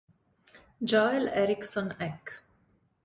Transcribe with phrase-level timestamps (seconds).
[0.91, 2.33] Joel Eriksson Ek